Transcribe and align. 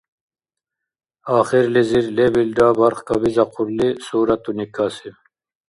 Ахирлизир, 1.37 2.05
лебилра 2.15 2.67
барх 2.79 2.99
кабизахъурли, 3.07 3.89
суратуни 4.05 4.65
касиб. 4.75 5.15